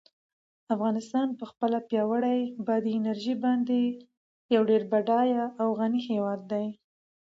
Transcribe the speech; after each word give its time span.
افغانستان 0.75 1.27
په 1.39 1.45
خپله 1.51 1.77
پیاوړې 1.89 2.39
بادي 2.67 2.91
انرژي 2.99 3.35
باندې 3.45 3.79
یو 4.53 4.61
ډېر 4.69 4.81
بډای 4.91 5.29
او 5.61 5.67
غني 5.79 6.01
هېواد 6.09 6.41
دی. 6.51 6.67